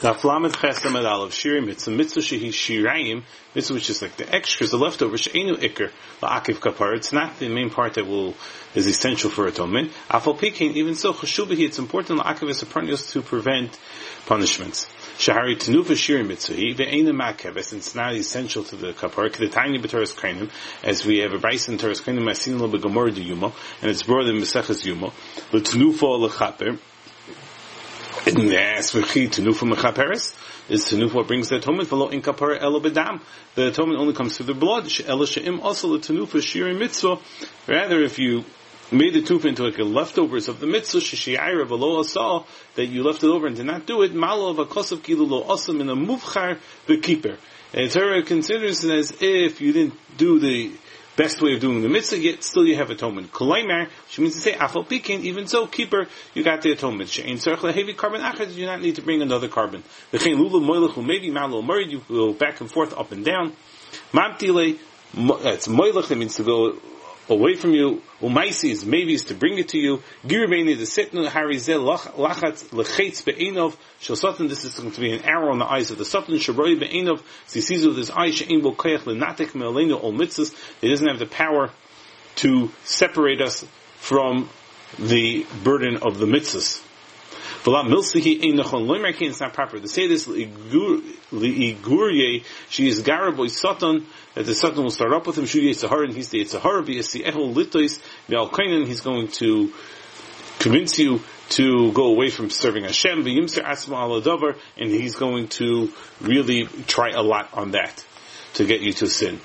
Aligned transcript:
The 0.00 0.14
Aflamet 0.14 0.52
Chesam 0.52 0.98
Ad 0.98 1.04
Aleph. 1.04 1.32
Shirim, 1.32 1.68
it's 1.68 1.86
a 1.86 1.90
mitzvah 1.90 2.20
shehi 2.20 2.48
shirayim, 2.48 3.22
mitzvah 3.54 3.74
which 3.74 3.90
is 3.90 4.00
like 4.00 4.16
the 4.16 4.34
extras, 4.34 4.70
the 4.70 4.78
leftovers, 4.78 5.20
she'enu 5.20 5.56
ikr, 5.56 5.90
la'akiv 6.22 6.54
kapar, 6.54 6.96
it's 6.96 7.12
not 7.12 7.38
the 7.38 7.50
main 7.50 7.68
part 7.68 7.92
that 7.92 8.06
will, 8.06 8.34
is 8.74 8.86
essential 8.86 9.28
for 9.28 9.46
atonement. 9.46 9.92
Afal 10.08 10.38
pikein, 10.38 10.72
even 10.72 10.94
so, 10.94 11.12
chashubahi, 11.12 11.66
it's 11.66 11.78
important 11.78 12.18
la'akiv 12.18 12.48
esaparnios 12.48 13.12
to 13.12 13.20
prevent 13.20 13.78
punishments. 14.24 14.86
Shahari 15.18 15.56
tenufa 15.56 15.92
shirim 15.92 16.28
mitzvahi, 16.28 16.74
ve'ena 16.74 17.12
makeves, 17.12 17.74
it's 17.74 17.94
not 17.94 18.14
essential 18.14 18.64
to 18.64 18.76
the 18.76 18.94
kapar, 18.94 19.28
kedetanya 19.28 19.82
b'teres 19.82 20.14
kainim, 20.14 20.48
as 20.82 21.04
we 21.04 21.18
have 21.18 21.34
a 21.34 21.38
braisa 21.38 21.68
in 21.68 21.76
teres 21.76 22.00
kainim, 22.00 22.24
asin 22.24 22.58
lo 22.58 22.70
begamor 22.70 23.14
de 23.14 23.20
yuma, 23.20 23.52
and 23.82 23.90
it's 23.90 24.04
brought 24.04 24.24
in 24.24 24.36
Meseches 24.36 24.82
yuma, 24.82 25.12
l'tenufa 25.52 26.30
lechaper, 26.30 26.68
and 26.70 26.78
yes, 28.48 28.92
tenufa 28.92 29.72
mechaperes, 29.72 30.34
is 30.68 30.84
tenufa 30.84 31.14
what 31.14 31.26
brings 31.26 31.48
the 31.48 31.56
atonement, 31.56 31.88
v'lo 31.88 32.12
in 32.12 32.22
kapar 32.22 32.60
elo 32.60 32.80
bedam, 32.80 33.20
the 33.54 33.68
atonement 33.68 33.98
only 33.98 34.14
comes 34.14 34.36
through 34.36 34.46
the 34.46 34.54
blood, 34.54 34.88
elo 35.06 35.24
she'im 35.26 35.60
also 35.60 35.96
the 35.96 35.98
tenufa 35.98 36.38
shirim 36.40 36.78
mitzvah, 36.78 37.18
rather 37.66 38.02
if 38.02 38.18
you 38.18 38.44
made 38.92 39.14
the 39.14 39.22
tufa 39.22 39.46
into 39.46 39.64
like 39.64 39.78
a 39.78 39.84
leftovers 39.84 40.48
of 40.48 40.60
the 40.60 40.66
mitzvah, 40.66 40.98
shishiyayra 40.98 41.66
v'lo 41.66 42.00
asal, 42.00 42.46
that 42.76 42.86
you 42.86 43.02
left 43.02 43.22
it 43.22 43.28
over 43.28 43.46
and 43.46 43.56
did 43.56 43.66
not 43.66 43.86
do 43.86 44.02
it, 44.02 44.14
malo 44.14 44.48
of 44.48 44.58
a 44.58 44.64
kosav 44.64 44.98
kilu 44.98 45.28
lo 45.28 45.44
asam 45.44 45.80
in 45.80 45.88
a 45.88 45.96
muvchar 45.96 46.58
v'keeper. 46.86 47.36
And 47.72 47.88
Torah 47.88 48.22
considers 48.24 48.82
it 48.84 48.90
as 48.90 49.16
if 49.20 49.60
you 49.60 49.72
didn't 49.72 49.94
do 50.16 50.40
the 50.40 50.72
best 51.16 51.42
way 51.42 51.54
of 51.54 51.60
doing 51.60 51.82
the 51.82 51.88
mitzvah, 51.88 52.18
yet 52.18 52.44
still 52.44 52.64
you 52.64 52.76
have 52.76 52.90
atonement. 52.90 53.32
Kolaimar, 53.32 53.88
which 53.88 54.18
means 54.18 54.34
to 54.34 54.40
say, 54.40 54.52
afal 54.52 54.86
pikin, 54.86 55.20
even 55.20 55.46
so, 55.46 55.66
keeper, 55.66 56.06
you 56.34 56.42
got 56.42 56.62
the 56.62 56.72
atonement. 56.72 57.10
She'ain 57.10 57.36
tzarech 57.36 57.72
heavy 57.74 57.94
carbon 57.94 58.20
achad, 58.20 58.48
you 58.50 58.56
do 58.56 58.66
not 58.66 58.80
need 58.80 58.96
to 58.96 59.02
bring 59.02 59.22
another 59.22 59.48
carbon. 59.48 59.82
V'chein 60.12 60.36
lulu 60.38 60.60
moilech 60.60 61.04
maybe 61.04 61.30
malo 61.30 61.62
marid, 61.62 61.90
you 61.90 62.02
go 62.08 62.32
back 62.32 62.60
and 62.60 62.70
forth, 62.70 62.96
up 62.96 63.12
and 63.12 63.24
down. 63.24 63.52
Mamtile, 64.12 64.78
it's 65.14 65.68
moilech, 65.68 66.10
it 66.10 66.16
means 66.16 66.36
to 66.36 66.42
go 66.42 66.76
away 67.30 67.54
from 67.54 67.72
you. 67.72 68.02
Umaisi 68.20 68.70
is 68.70 68.84
maybe 68.84 69.14
is 69.14 69.24
to 69.24 69.34
bring 69.34 69.58
it 69.58 69.68
to 69.70 69.78
you. 69.78 70.02
Girbeini 70.26 70.76
the 70.76 70.84
sitnu 70.84 71.28
harizel 71.28 71.98
lachat 72.16 72.70
lechetz 72.70 73.24
be'enov 73.24 73.76
shel. 74.00 74.16
This 74.46 74.64
is 74.64 74.74
going 74.78 74.92
to 74.92 75.00
be 75.00 75.12
an 75.12 75.24
arrow 75.24 75.52
in 75.52 75.58
the 75.58 75.66
eyes 75.66 75.90
of 75.90 75.98
the 75.98 76.04
satan. 76.04 76.34
Sharoi 76.34 76.78
be'enov. 76.78 77.22
He 77.52 77.60
sees 77.60 77.86
with 77.86 77.96
his 77.96 78.10
eyes 78.10 78.34
she'en 78.34 78.60
bo 78.60 78.72
koyach 78.72 79.00
lenatek 79.00 79.54
me'aleinu 79.54 80.02
ol 80.02 80.12
mitzvahs. 80.12 80.54
He 80.80 80.88
doesn't 80.88 81.06
have 81.06 81.18
the 81.18 81.26
power 81.26 81.70
to 82.36 82.70
separate 82.84 83.40
us 83.40 83.64
from 83.96 84.48
the 84.98 85.46
burden 85.62 85.98
of 85.98 86.18
the 86.18 86.26
mitzvahs. 86.26 86.82
It's 87.66 89.40
not 89.40 89.52
proper 89.52 89.78
to 89.78 89.88
say 89.88 90.06
this. 90.06 90.24
She 90.24 90.44
is 92.88 93.02
garaboy 93.02 93.50
satan, 93.50 94.06
that 94.34 94.46
the 94.46 94.54
satan 94.54 94.82
will 94.82 94.90
start 94.90 95.12
up 95.12 95.26
with 95.26 95.36
him, 95.36 95.44
shuri 95.46 95.70
yitzahar, 95.70 96.04
and 96.04 96.14
he's 96.14 96.30
the 96.30 96.42
yitzahar, 96.44 96.82
v'yasi 96.84 97.22
ehol 97.24 97.54
litois, 97.54 98.00
v'al 98.28 98.86
he's 98.86 99.02
going 99.02 99.28
to 99.28 99.72
convince 100.58 100.98
you 100.98 101.20
to 101.50 101.92
go 101.92 102.06
away 102.06 102.30
from 102.30 102.48
serving 102.48 102.84
Hashem, 102.84 103.24
v'yimser 103.24 103.62
asma 103.62 103.96
ala 103.96 104.54
and 104.78 104.90
he's 104.90 105.16
going 105.16 105.48
to 105.48 105.92
really 106.20 106.66
try 106.86 107.10
a 107.10 107.20
lot 107.22 107.50
on 107.52 107.72
that 107.72 108.06
to 108.54 108.64
get 108.64 108.80
you 108.80 108.94
to 108.94 109.06
sin. 109.06 109.38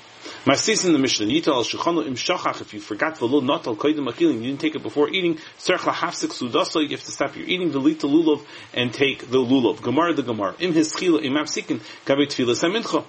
Masis 0.46 0.86
in 0.86 0.92
the 0.92 0.98
Mishnah, 1.00 1.26
Yita 1.26 1.48
al 1.48 1.64
Shulchanu 1.64 2.06
im 2.06 2.14
shachach, 2.14 2.60
if 2.60 2.72
you 2.72 2.78
forgot 2.78 3.16
the 3.16 3.26
not 3.40 3.66
al 3.66 3.74
koidim 3.74 4.08
achilin, 4.08 4.34
you 4.34 4.42
didn't 4.42 4.60
take 4.60 4.76
it 4.76 4.82
before 4.84 5.08
eating, 5.08 5.38
tzerch 5.58 5.78
lahafsik 5.78 6.28
sudasa, 6.28 6.80
you 6.80 6.90
have 6.90 7.02
to 7.02 7.10
stop 7.10 7.34
your 7.34 7.44
eating, 7.48 7.72
the 7.72 7.80
lita 7.80 8.06
lulav, 8.06 8.46
and 8.72 8.94
take 8.94 9.28
the 9.28 9.38
lulav. 9.38 9.82
Gemara 9.82 10.14
the 10.14 10.22
Gemara. 10.22 10.54
Im 10.60 10.72
his 10.72 10.92
chila, 10.92 11.20
im 11.20 11.32
apsikin, 11.32 11.80
gabe 12.04 12.28
tfilas 12.28 12.60
ha 12.60 12.68
It's 12.68 12.92
not, 12.92 13.06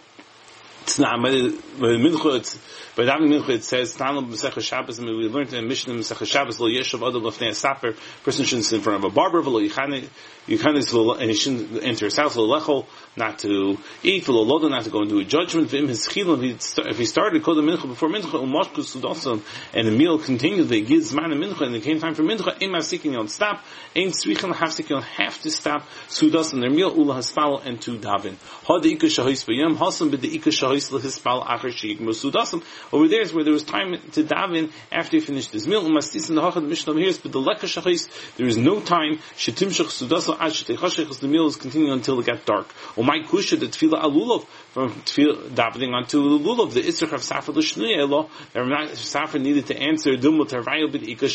by 2.97 3.03
davening 3.03 3.29
mincha, 3.29 3.49
it 3.49 3.63
says, 3.63 3.95
Tanam 3.95 4.29
Masechah 4.29 4.61
Shabbos, 4.61 4.99
and 4.99 5.07
we 5.07 5.27
learned 5.27 5.53
in 5.53 5.67
Mishnah 5.67 5.93
Masechah 5.93 6.25
Shabbos, 6.25 6.59
lo 6.59 6.67
yeshav 6.67 7.07
adam 7.07 7.21
lefnei 7.21 7.53
saper, 7.53 7.93
person 8.23 8.45
shouldn't 8.45 8.65
sit 8.65 8.77
in 8.77 8.81
front 8.81 9.03
of 9.03 9.11
a 9.11 9.13
barber, 9.13 9.41
v'lo 9.43 9.61
yichane, 9.61 10.07
yichane, 10.47 11.21
and 11.21 11.29
he 11.29 11.35
shouldn't 11.35 11.83
enter 11.83 12.05
his 12.05 12.15
house, 12.15 12.35
lo 12.37 12.87
not 13.15 13.39
to 13.39 13.77
eat, 14.01 14.23
v'lo 14.23 14.47
lodo, 14.47 14.69
not 14.69 14.85
to 14.85 14.89
go 14.89 15.01
into 15.01 15.19
a 15.19 15.25
judgment, 15.25 15.69
v'im 15.69 15.87
his 15.87 16.07
chilon, 16.07 16.41
if 16.87 16.97
he 16.97 17.05
started 17.05 17.43
kol 17.43 17.55
mincha 17.57 17.87
before 17.87 18.09
mincha, 18.09 18.31
umoshku 18.31 18.77
sudosam, 18.77 19.43
and 19.73 19.87
the 19.87 19.91
meal 19.91 20.17
continued, 20.17 20.69
they 20.69 20.81
give 20.81 21.03
zman 21.03 21.33
mincha, 21.33 21.67
and 21.67 21.75
it 21.75 21.83
came 21.83 21.99
time 21.99 22.15
for 22.15 22.23
mincha, 22.23 22.59
im 22.61 22.71
hasikin, 22.71 23.13
don't 23.13 23.29
stop, 23.29 23.63
ein 23.95 24.07
tzvichan 24.07 24.53
hafsik, 24.53 24.87
don't 24.87 25.03
have 25.03 25.39
to 25.41 25.51
stop, 25.51 25.83
sudosam, 26.07 26.61
their 26.61 26.71
meal, 26.71 26.91
ula 26.97 27.15
haspal, 27.15 27.63
and 27.63 27.81
to 27.81 27.99
daven. 27.99 28.37
Ha 28.63 28.79
de 28.79 28.95
ikka 28.95 29.07
shahis 29.07 29.45
b'yam, 29.45 29.75
hasam 29.75 30.09
b'de 30.09 30.33
ikka 30.33 30.49
shahis 30.49 30.76
over 32.91 33.07
there 33.07 33.21
is 33.21 33.33
where 33.33 33.43
there 33.43 33.53
was 33.53 33.63
time 33.63 33.97
to 34.13 34.23
daven 34.23 34.71
after 34.91 35.17
he 35.17 35.21
finished 35.21 35.51
his 35.51 35.67
meal. 35.67 35.81
The 35.83 35.89
but 35.89 37.31
the 37.31 37.39
Lekha 37.39 37.65
Shachis, 37.65 38.07
there 38.37 38.47
is 38.47 38.57
no 38.57 38.79
time, 38.79 39.19
the 41.19 41.27
meal 41.27 41.47
is 41.47 41.55
continuing 41.55 41.93
until 41.93 42.19
it 42.19 42.25
got 42.25 42.45
dark. 42.45 42.67
From 44.71 44.91
Tefillah, 45.01 45.49
davening 45.49 45.93
onto 45.93 46.21
the 46.21 46.45
Lulov, 46.45 46.73
the 46.73 46.81
Itzrach 46.81 47.13
of 47.13 47.23
Safar 47.23 47.55
L'Shnei 47.55 47.97
Elo, 47.97 48.29
Safar 48.95 49.39
needed 49.39 49.67
to 49.67 49.77
answer 49.77 50.11
Dumul 50.15 50.47
Tervayo 50.47 50.91
Bid 50.91 51.07
Ika 51.07 51.27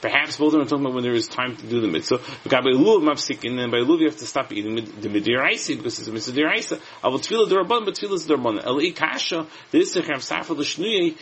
Perhaps 0.00 0.36
both 0.36 0.54
of 0.54 0.60
them 0.60 0.68
talking 0.68 0.84
about 0.84 0.94
when 0.94 1.04
there 1.04 1.14
is 1.14 1.28
time 1.28 1.56
to 1.56 1.66
do 1.66 1.80
the 1.80 1.88
mitzvah. 1.88 2.20
But 2.44 2.50
by 2.50 2.70
Lulav 2.70 3.02
Mafsik, 3.02 3.48
and 3.48 3.58
then 3.58 3.70
by 3.70 3.78
Lulav 3.78 4.00
you 4.00 4.06
have 4.06 4.18
to 4.18 4.26
stop 4.26 4.52
eating 4.52 4.74
the 4.74 5.08
Midiraisi, 5.08 5.76
because 5.76 5.98
it's 5.98 6.08
a 6.08 6.12
mitzvah 6.12 6.40
Diraisa. 6.40 6.80
Avot 7.02 7.26
Tefillah 7.26 7.48
Durabban, 7.48 7.84
but 7.84 7.94
Tefillah 7.94 8.14
is 8.14 8.26
Durabban. 8.26 8.64
El 8.64 8.92
Kasha, 8.92 9.46
the 9.70 9.78
Itzrach 9.78 10.14
of 10.14 10.22
Safar 10.22 10.56
L'Shnei 10.56 11.16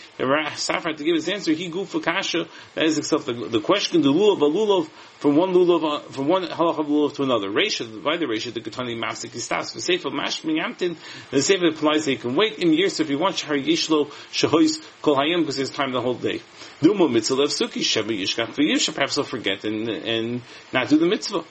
Safar 0.56 0.90
had 0.90 0.98
to 0.98 1.04
give 1.04 1.14
his 1.14 1.28
answer, 1.28 1.52
he 1.52 1.68
goof 1.68 1.88
for 1.88 2.00
kasha, 2.00 2.46
that 2.74 2.84
is 2.84 2.98
except 2.98 3.26
the, 3.26 3.32
the 3.32 3.60
question, 3.60 4.02
the 4.02 4.12
lulav, 4.12 4.38
a 4.38 4.44
lulav, 4.44 4.88
from 5.18 5.36
one 5.36 5.52
lulav, 5.52 5.84
uh, 5.84 6.00
from 6.10 6.28
one 6.28 6.44
halach 6.44 6.78
of 6.78 6.86
lulav 6.86 7.14
to 7.14 7.22
another. 7.22 7.48
Resha, 7.48 8.02
by 8.02 8.16
the 8.16 8.26
resha, 8.26 8.52
the 8.52 8.60
katani 8.60 8.96
mafsik 8.96 9.30
istas, 9.30 9.72
for 9.72 9.80
sefer 9.80 10.10
mashming 10.10 10.62
amtin, 10.62 10.96
the 11.30 11.42
sefer 11.46 11.68
applies 11.68 12.04
that 12.04 12.10
he 12.12 12.16
can 12.16 12.34
wait 12.34 12.58
in 12.58 12.72
years 12.72 13.00
if 13.00 13.08
he 13.08 13.16
wants 13.16 13.42
shahar 13.42 13.56
yishlo 13.56 14.08
shahois 14.32 14.82
kol 15.02 15.16
hayim, 15.16 15.40
because 15.40 15.56
he 15.56 15.62
has 15.62 15.70
time 15.70 15.92
the 15.92 16.00
whole 16.00 16.14
day. 16.14 16.42
Duma 16.82 17.08
mitzvah 17.08 17.42
of 17.42 17.50
suki 17.50 17.82
sheba 17.82 18.12
yishkat 18.12 18.48
v'yisha, 18.54 18.94
perhaps 18.94 19.14
he'll 19.14 19.24
forget 19.24 19.64
and, 19.64 19.88
and 19.88 20.42
not 20.72 20.88
do 20.88 20.98
the 20.98 21.06
mitzvah. 21.06 21.44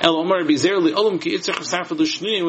El 0.00 0.16
Omar 0.16 0.42
Bizerli 0.42 0.92
Olam 0.92 1.20
Ki 1.20 1.36
Itzach 1.36 1.64
Safar 1.64 1.96
Lushni, 1.96 2.42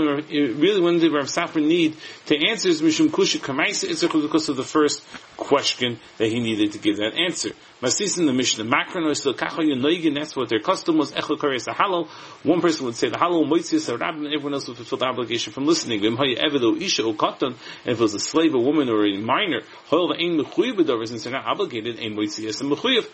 really 0.60 0.82
when 0.82 1.00
did 1.00 1.14
Rav 1.14 1.30
Safar 1.30 1.62
need 1.62 1.96
to 2.26 2.36
answer 2.50 2.70
is 2.70 2.82
Mishum 2.82 3.08
Kusha 3.08 3.40
Kamaisa 3.40 3.88
Itzach 3.88 4.22
because 4.22 4.50
of 4.50 4.58
the 4.58 4.64
first 4.64 5.06
question 5.38 6.00
that 6.18 6.28
he 6.28 6.40
needed 6.40 6.74
to 6.74 6.80
give 6.80 6.98
that 6.98 7.14
answer. 7.14 7.52
Masis 7.82 8.20
in 8.20 8.26
the 8.26 8.34
Mishnah, 8.34 8.66
is 9.10 9.24
the 9.24 9.34
Kacha 9.34 9.62
Yonoigin, 9.62 10.14
that's 10.16 10.36
what 10.36 10.50
their 10.50 10.60
custom 10.60 10.98
was, 10.98 11.14
Echel 11.14 11.38
Kares 11.38 11.66
Halal. 11.66 12.10
One 12.44 12.60
person 12.60 12.86
would 12.86 12.96
say 12.96 13.08
the 13.08 13.16
Halal, 13.16 13.48
Moitzias 13.50 13.98
Rabbin, 13.98 14.26
everyone 14.28 14.54
else 14.54 14.68
would 14.68 14.76
fulfill 14.76 14.98
the 14.98 15.06
obligation 15.06 15.54
from 15.54 15.66
listening. 15.66 16.02
Vim 16.02 16.18
Haya 16.18 16.36
Isha 16.36 17.04
O 17.04 17.14
Katan, 17.14 17.54
if 17.86 17.88
it 17.88 18.00
was 18.00 18.14
a 18.14 18.20
slave, 18.20 18.54
a 18.54 18.60
woman, 18.60 18.90
or 18.90 19.06
a 19.06 19.18
minor, 19.18 19.62
Hoil 19.86 20.12
Ein 20.12 20.38
Mechuyev 20.38 20.76
B'Dover, 20.76 21.08
since 21.08 21.24
they're 21.24 21.32
not 21.32 21.46
obligated, 21.46 22.00
Ein 22.00 22.16
Moitzias 22.16 22.60
and 22.60 22.70
Mechuyev. 22.70 23.08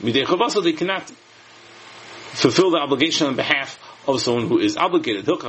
Midei 0.00 0.24
Chavasa, 0.24 0.62
they 0.62 0.74
cannot 0.74 1.10
fulfill 2.34 2.70
the 2.70 2.78
obligation 2.78 3.26
on 3.26 3.34
behalf 3.34 3.78
of 4.06 4.20
someone 4.20 4.48
who 4.48 4.58
is 4.58 4.76
obligated. 4.76 5.24
He's 5.26 5.36
going 5.36 5.42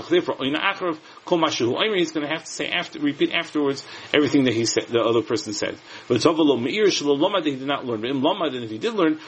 to 2.22 2.28
have 2.28 2.44
to 2.44 2.52
say 2.52 2.70
after, 2.70 3.00
repeat 3.00 3.32
afterwards 3.34 3.86
everything 4.14 4.46
that 4.46 4.54
he 4.54 4.66
said, 4.66 4.88
the 4.88 5.02
other 5.02 5.22
person 5.22 5.54
said. 5.54 5.78
But 6.08 6.24
he 6.24 6.32
did 7.52 7.68
not 7.68 7.86
learn. 7.86 8.06
And 8.06 8.64
if 8.64 8.70
he 8.70 8.78
did 8.78 8.94
learn, 8.94 9.20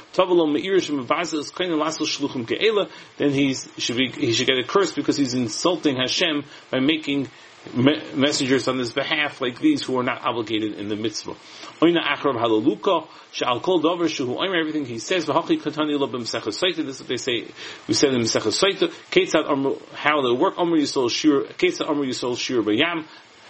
then 3.17 3.31
he's, 3.31 3.69
should 3.77 3.97
be, 3.97 4.11
he 4.11 4.33
should 4.33 4.47
get 4.47 4.57
a 4.57 4.63
curse 4.63 4.91
because 4.93 5.17
he's 5.17 5.33
insulting 5.33 5.97
Hashem 5.97 6.43
by 6.71 6.79
making 6.79 7.29
messengers 7.75 8.67
on 8.67 8.77
his 8.77 8.93
behalf 8.93 9.41
like 9.41 9.59
these 9.59 9.83
who 9.83 9.97
are 9.99 10.03
not 10.03 10.25
obligated 10.25 10.73
in 10.73 10.87
the 10.87 10.95
mitzvah. 10.95 11.35
Halaluka, 11.81 13.07
she'al 13.31 13.59
kol 13.59 13.79
dover 13.79 14.05
shehu 14.05 14.37
everything 14.59 14.85
he 14.85 14.99
says, 14.99 15.25
v'hachi 15.25 15.61
katani 15.61 15.97
lo 15.99 16.07
this 16.07 16.33
is 16.35 16.99
what 16.99 17.07
they 17.07 17.17
say, 17.17 17.47
we 17.87 17.93
said 17.93 18.13
in 18.13 18.21
ketzad 18.21 19.49
amru, 19.49 19.77
how 19.93 20.21
they 20.21 20.31
work, 20.31 20.55
yisol 20.55 21.09
shir, 21.09 21.43
yisol 21.43 22.37
shir 22.37 22.61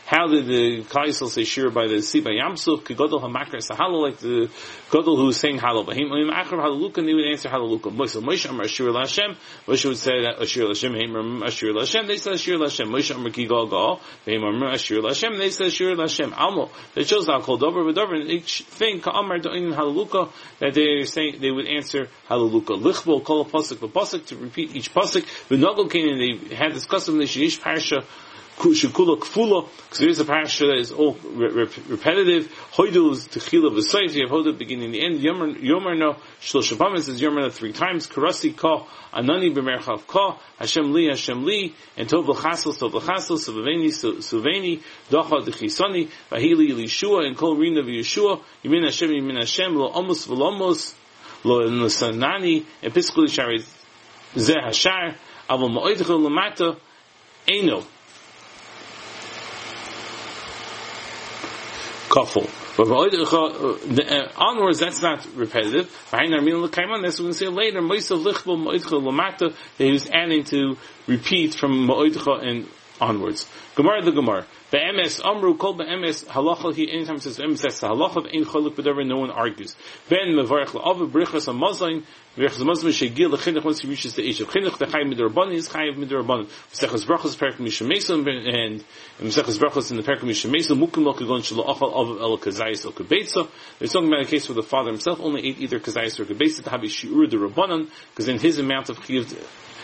How 0.07 0.25
did 0.27 0.45
the 0.45 0.83
Kaisel 0.83 1.27
say 1.27 1.43
shir 1.43 1.69
by 1.69 1.87
the 1.87 1.97
by 2.23 2.31
Yamsuf? 2.31 2.83
Kegodol 2.83 3.21
hamakar 3.21 3.57
sahalal 3.57 4.03
like 4.03 4.17
the 4.19 4.49
Godol 4.89 5.17
who 5.17 5.27
is 5.27 5.37
saying 5.37 5.59
halal. 5.59 5.85
Oim 5.85 6.31
achar 6.31 6.63
halaluka. 6.63 6.99
And 6.99 7.09
they 7.09 7.13
would 7.13 7.25
answer 7.25 7.49
halaluka. 7.49 7.93
Moshe 7.93 8.15
Moshe 8.21 8.49
Amar 8.49 8.63
Ashir 8.63 8.85
Lashem. 8.85 9.35
Moshe 9.67 9.85
would 9.85 9.97
say 9.97 10.21
that 10.21 10.41
Ashir 10.41 10.63
Lashem. 10.63 10.95
Haim 10.95 11.43
Ashir 11.43 11.73
Lashem. 11.73 12.07
They 12.07 12.15
said 12.15 12.35
Ashir 12.35 12.55
Lashem. 12.55 12.87
Moshe 12.87 13.13
Amar 13.13 13.31
Kigal 13.31 13.69
Gal. 13.69 13.99
Haim 14.25 14.43
Amar 14.43 14.71
Ashir 14.71 15.01
Lashem. 15.01 15.37
They 15.37 15.49
said 15.49 15.67
Ashir 15.67 15.93
Lashem. 15.97 16.31
Almo. 16.37 16.69
They 16.95 17.03
chose 17.03 17.25
that 17.25 17.41
called 17.41 17.63
over 17.63 17.83
with 17.83 17.97
over. 17.97 18.15
And 18.15 18.29
each 18.29 18.61
thing 18.61 19.01
Ka'amar 19.01 19.39
Do'in 19.39 19.73
halaluka 19.73 20.31
that 20.59 20.73
they 20.73 21.01
are 21.01 21.05
saying 21.05 21.39
they 21.41 21.51
would 21.51 21.67
answer 21.67 22.07
halaluka. 22.29 22.81
Lichbol 22.81 23.25
call 23.25 23.41
a 23.41 23.45
pasuk 23.45 23.81
the 23.81 23.89
pasuk 23.89 24.25
to 24.27 24.37
repeat 24.37 24.73
each 24.73 24.93
pasuk. 24.93 25.23
V'nogel 25.49 25.93
and 25.93 26.49
they 26.49 26.55
had 26.55 26.73
this 26.73 26.85
custom. 26.85 27.17
They 27.17 27.25
sheish 27.25 27.59
parsha 27.59 28.05
Shukula 28.57 29.19
Kfula, 29.19 29.69
because 29.83 29.99
there 29.99 30.09
is 30.09 30.19
a 30.19 30.25
parasha 30.25 30.65
that 30.65 30.77
is 30.77 30.91
all 30.91 31.13
re- 31.13 31.49
re- 31.49 31.69
repetitive. 31.89 32.51
Hoidu 32.73 33.11
is 33.11 33.27
Techila 33.27 33.69
V'Sayf, 33.71 34.13
you 34.15 34.27
have 34.27 34.31
Hoidu 34.31 34.57
beginning 34.57 34.91
the 34.91 35.05
end. 35.05 35.19
Yomerno, 35.19 36.17
Shlosh 36.41 36.75
Pamas 36.75 37.05
says 37.05 37.21
Yomerno 37.21 37.51
three 37.51 37.71
times. 37.71 38.07
Karasi 38.07 38.57
Ka, 38.57 38.87
Anani 39.13 39.53
B'Merchav 39.53 40.07
Ka, 40.07 40.39
Hashem 40.57 40.91
Li, 40.91 41.05
Hashem 41.05 41.45
Li, 41.45 41.75
and 41.97 42.09
Tov 42.09 42.27
L'Chasel, 42.27 42.73
Tov 42.73 42.93
L'Chasel, 42.95 43.37
Suveni, 43.37 43.89
Suveni, 43.89 44.81
Docha 45.11 45.45
D'Chisani, 45.45 46.09
Vahili 46.31 46.71
Yeshua, 46.71 47.27
and 47.27 47.37
Kol 47.37 47.55
Rina 47.57 47.83
V'Yeshua, 47.83 48.41
Yemin 48.63 48.85
Hashem, 48.85 49.11
Yemin 49.11 49.37
Hashem, 49.37 49.75
Lo 49.75 49.91
Amos 49.93 50.25
V'Lomos, 50.25 50.95
Lo 51.43 51.69
Nusanani, 51.69 52.65
and 52.81 52.91
Piskul 52.91 53.29
Shari 53.29 53.59
Zeh 54.33 54.55
Hashar, 54.65 55.15
Aval 55.47 55.69
Ma'oidchel 55.71 56.27
Lamata, 56.27 56.75
Eino. 57.47 57.85
Kafel. 62.17 62.49
But 62.77 62.87
uh, 64.11 64.29
onwards, 64.37 64.79
that's 64.79 65.01
not 65.01 65.27
repetitive. 65.35 65.89
That's 66.11 67.19
what 67.19 67.27
to 67.27 67.33
say 67.33 67.47
later. 67.47 67.81
He 67.81 67.87
was 69.91 70.09
adding 70.09 70.43
to 70.45 70.77
repeat 71.07 71.55
from 71.55 71.87
ma'oidcha 71.87 72.47
and 72.47 72.67
onwards. 72.99 73.49
Gemara 73.75 74.01
the 74.01 74.11
Gemara. 74.11 74.45
Be'emes 74.69 75.21
amru 75.23 75.55
kol 75.55 75.75
be'emes 75.75 76.25
halacha 76.25 76.75
he 76.75 76.91
anytime 76.91 77.19
says 77.19 77.37
be'emes 77.37 77.61
that's 77.61 77.79
the 77.79 77.87
halacha 77.87 78.29
in 78.31 78.43
chaluk 78.43 78.75
whatever 78.75 79.03
no 79.03 79.17
one 79.17 79.31
argues. 79.31 79.75
Ben 80.09 80.27
mevarech 80.29 80.67
la'av 80.67 81.09
brichas 81.09 81.47
a 81.47 81.53
mazlain 81.53 82.03
brichas 82.35 82.61
a 82.61 82.65
mazlain 82.65 82.91
shegil 82.91 83.33
lechinuch 83.33 83.63
once 83.63 83.79
he 83.79 83.87
reaches 83.87 84.15
the 84.15 84.27
age 84.27 84.41
of 84.41 84.49
chinuch 84.49 84.77
the 84.77 84.85
chayiv 84.85 85.13
midrabanan 85.13 85.53
is 85.53 85.69
chayiv 85.69 85.95
midrabanan. 85.95 86.47
V'sechas 86.73 87.05
brachas 87.05 87.37
perik 87.37 87.55
mishamesim 87.57 88.27
and 88.27 88.83
v'sechas 89.21 89.57
brachas 89.57 89.91
in 89.91 89.97
the 89.97 90.03
perik 90.03 90.19
mishamesim 90.19 90.77
mukim 90.77 91.05
lo 91.05 91.13
kagon 91.13 91.39
shelo 91.39 91.65
achal 91.65 91.93
av 91.93 92.19
el 92.19 92.37
kazayis 92.37 92.85
el 92.85 92.91
kabeitza. 92.91 93.49
They're 93.79 93.87
talking 93.87 94.09
about 94.09 94.23
a 94.23 94.25
case 94.25 94.49
where 94.49 94.55
the 94.55 94.63
father 94.63 94.91
himself 94.91 95.21
only 95.21 95.47
ate 95.47 95.59
either 95.59 95.79
kazayis 95.79 96.19
or 96.19 96.25
kabeitza 96.25 96.63
to 96.63 96.69
have 96.69 96.83
a 96.83 96.87
shiur 96.87 97.29
the 97.29 97.37
rabbanan 97.37 97.89
because 98.09 98.27
in 98.27 98.39
his 98.39 98.57
amount 98.59 98.89
of 98.89 99.01
chiv 99.05 99.29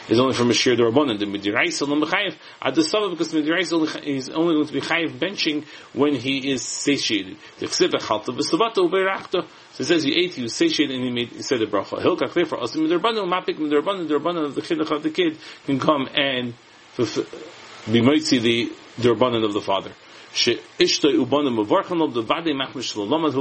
is 0.10 0.20
only 0.20 0.34
from 0.34 0.50
a 0.50 0.54
shir 0.54 0.76
Rabbanan. 0.76 1.20
The 1.20 1.26
Midiraisa 1.26 1.88
lo 1.88 2.00
mechayev 2.00 2.36
at 2.62 2.76
the 2.76 2.84
sabbath 2.84 3.12
because 3.12 3.34
Midiraisa 3.34 4.04
is 4.04 4.30
only 4.30 4.56
going 4.56 4.68
to 4.68 4.74
be 4.74 4.82
chayev 4.82 5.18
benching 5.18 5.66
when 5.94 6.16
he 6.16 6.52
is 6.52 6.64
satiated. 6.64 7.38
The 7.60 7.68
chsiv 7.68 7.92
echalta 7.92 8.36
v'savata 8.36 8.78
ubeirachta. 8.78 9.48
So 9.74 9.82
it 9.82 9.86
says 9.86 10.04
he 10.04 10.16
ate, 10.16 10.38
was 10.38 10.54
satiated, 10.54 10.96
and 10.96 11.06
he 11.06 11.12
made 11.12 11.30
he 11.30 11.42
said 11.42 11.62
a 11.62 11.68
bracha. 11.68 12.02
Hilka 12.02 12.30
clear 12.30 12.46
for 12.46 12.62
us. 12.62 12.76
Midirbanan 12.76 13.28
mapik 13.28 13.58
midirbanan 13.58 14.08
dirbanan 14.08 14.46
of 14.46 14.56
the 14.56 14.62
chinuch 14.62 14.92
of 14.92 15.04
the 15.04 15.10
kid 15.10 15.38
can 15.66 15.80
come 15.80 16.08
and 16.14 16.54
be 17.92 18.02
mitzi 18.02 18.40
the 18.40 18.72
dirbanan 19.00 19.44
of 19.44 19.54
the 19.54 19.62
father. 19.62 19.92
The 20.34 20.60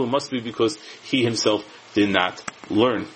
must 0.06 0.30
be 0.30 0.40
because 0.40 0.78
he 1.04 1.22
himself 1.24 1.64
did 1.94 2.10
not 2.10 2.42
learn. 2.68 3.06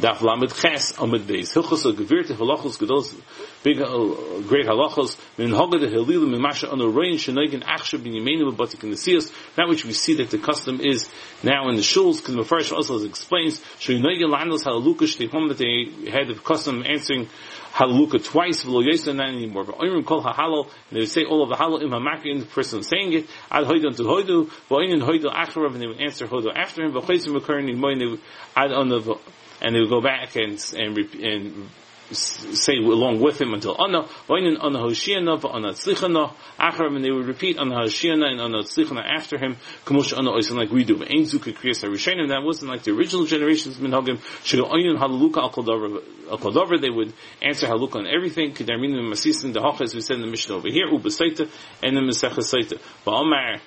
Daf 0.00 0.20
Lamed 0.22 0.54
Ches 0.54 0.98
Amid 0.98 1.22
Beis. 1.22 1.52
Hilchos 1.52 1.84
Gevirte 1.94 2.34
Halachos 2.34 2.78
Gedos 2.78 3.14
big 3.62 3.80
uh, 3.80 4.40
great 4.48 4.66
halachos 4.66 5.16
min 5.38 5.50
hagad 5.50 5.82
halilu 5.92 6.28
min 6.28 6.40
masha 6.40 6.66
achshav 6.66 8.02
bin 8.02 8.14
in 8.16 8.90
the 8.90 8.96
siyas 8.96 9.32
that 9.54 9.68
which 9.68 9.84
we 9.84 9.92
see 9.92 10.14
that 10.14 10.30
the 10.30 10.38
custom 10.38 10.80
is 10.80 11.08
now 11.42 11.68
in 11.68 11.76
the 11.76 11.82
shuls 11.82 12.18
because 12.18 12.46
first 12.46 12.72
also 12.72 13.04
explains 13.04 13.60
shenagin 13.78 14.30
lanos 14.30 14.64
halaluka 14.64 15.06
shtehom 15.06 15.48
that 15.48 15.58
they 15.58 16.10
had 16.10 16.28
the 16.28 16.34
custom 16.34 16.84
answering 16.84 17.28
halaluka 17.72 18.22
twice 18.22 18.64
v'lo 18.64 18.84
yosef 18.84 19.14
not 19.14 19.28
anymore. 19.28 19.64
But 19.64 19.78
oyrim 19.78 20.04
kol 20.04 20.22
hahalo 20.22 20.64
and 20.64 20.72
they 20.92 21.00
would 21.00 21.08
say 21.08 21.24
all 21.24 21.42
of 21.42 21.48
the 21.48 21.56
halal 21.56 21.82
im 21.82 21.90
hamakri 21.90 22.38
the 22.38 22.46
person 22.46 22.82
saying 22.82 23.12
it 23.12 23.26
ad 23.50 23.64
hoidu 23.64 23.96
to 23.96 24.02
hoidu 24.02 24.50
v'oyin 24.68 25.00
hoidu 25.02 25.32
acharav 25.32 25.72
and 25.72 25.82
they 25.82 25.86
would 25.86 26.00
answer 26.00 26.26
hoidu 26.26 26.54
after 26.54 26.84
him 26.84 26.92
v'choisim 26.92 27.36
occurring 27.36 27.68
in 27.68 27.78
moin 27.78 27.98
they 27.98 28.06
would 28.06 28.20
add 28.56 28.72
on 28.72 28.88
the 28.88 29.18
and 29.60 29.74
they 29.74 29.80
would 29.80 29.90
go 29.90 30.00
back 30.00 30.36
and 30.36 30.58
and, 30.76 30.98
and 30.98 31.70
say 32.14 32.76
along 32.76 33.20
with 33.20 33.40
him 33.40 33.54
until 33.54 33.80
Anna, 33.82 34.04
Vainin 34.28 34.62
Anna 34.62 34.78
Hoshiana, 34.78 35.42
Anna 35.54 35.72
Tzlichana, 35.72 36.32
Acharam, 36.58 36.96
and 36.96 37.04
they 37.04 37.10
would 37.10 37.26
repeat 37.26 37.58
Anna 37.58 37.76
Hoshiana 37.76 38.30
and 38.30 38.40
Anna 38.40 38.58
Tzlichana 38.58 39.02
after 39.04 39.38
him, 39.38 39.56
Kamush 39.84 40.16
Anna 40.16 40.30
Oisin 40.32 40.56
like 40.56 40.70
we 40.70 40.84
do. 40.84 41.02
Ein 41.02 41.24
Zuka 41.24 41.52
Kriyas 41.52 41.82
HaRishayim, 41.84 42.28
that 42.28 42.42
wasn't 42.42 42.70
like 42.70 42.82
the 42.82 42.92
original 42.92 43.26
generations 43.26 43.76
Minhagim, 43.78 44.18
Shigo 44.44 44.70
Oinin 44.70 44.98
Halaluka 44.98 45.38
Al 45.38 45.50
Kodover, 45.50 46.80
they 46.80 46.90
would 46.90 47.12
answer 47.40 47.66
Haluka 47.66 47.96
on 47.96 48.06
everything, 48.06 48.52
Kedarmin 48.52 48.96
and 48.98 49.12
Masisin, 49.12 49.52
the 49.52 49.60
Hachas, 49.60 49.94
we 49.94 50.00
said 50.00 50.16
in 50.16 50.22
the 50.22 50.28
Mishnah 50.28 50.54
over 50.54 50.68
here, 50.68 50.86
Ubasaita, 50.88 51.48
and 51.82 51.96
the 51.96 52.00
Mesechah 52.00 52.38
Saita. 52.38 52.80
But 53.04 53.12
Omar, 53.12 53.60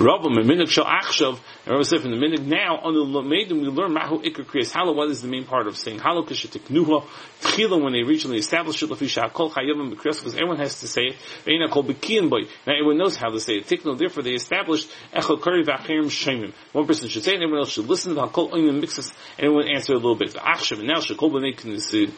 Rabba 0.00 0.28
Minig 0.28 0.68
Shal 0.68 0.84
Achshav, 0.84 1.38
and 1.66 1.72
Rabbi 1.72 1.82
said 1.82 2.00
from 2.00 2.10
the 2.10 2.16
minute 2.16 2.42
now 2.42 2.78
on 2.78 2.94
the 2.94 3.00
Lamedim 3.00 3.60
we 3.60 3.68
learn 3.68 3.92
Mahu 3.92 4.22
Iker 4.22 4.44
Kriyas 4.44 4.72
Hala. 4.72 4.92
What 4.92 5.08
is 5.08 5.22
the 5.22 5.28
main 5.28 5.44
part 5.44 5.68
of 5.68 5.76
saying 5.76 6.00
Hala 6.00 6.26
Kishatiknuha 6.26 7.06
Tchila 7.40 7.80
when 7.80 7.92
they 7.92 8.00
originally 8.00 8.38
established 8.38 8.82
it 8.82 8.90
Lafisha 8.90 9.32
Kol 9.32 9.52
Chayavim 9.52 9.94
B'Kriyas 9.94 10.18
because 10.18 10.34
everyone 10.34 10.56
has 10.56 10.80
to 10.80 10.88
say 10.88 11.02
it. 11.02 11.16
Veina 11.46 11.70
Kol 11.70 11.84
B'Kiyan 11.84 12.28
Boy. 12.28 12.40
Now 12.66 12.72
everyone 12.72 12.98
knows 12.98 13.16
how 13.16 13.30
to 13.30 13.38
say 13.38 13.58
it. 13.58 13.66
Tikno 13.66 13.96
therefore 13.96 14.24
they 14.24 14.32
established 14.32 14.90
Echel 15.14 15.40
Kari 15.40 15.64
V'Achirim 15.64 16.06
Shemim. 16.06 16.52
One 16.72 16.86
person 16.88 17.08
should 17.08 17.22
say 17.22 17.32
it, 17.32 17.34
and 17.34 17.44
everyone 17.44 17.60
else 17.60 17.70
should 17.70 17.86
listen 17.86 18.16
to 18.16 18.22
Hakol 18.22 18.50
Oinim 18.50 18.80
Mixes, 18.80 19.12
and 19.38 19.46
everyone 19.46 19.68
answer 19.72 19.92
a 19.92 19.96
little 19.96 20.16
bit. 20.16 20.34
Achshav 20.34 20.80
and 20.80 20.88
now 20.88 20.98
Shekol 20.98 21.30
B'Nei 21.30 21.54
Knessid. 21.56 22.12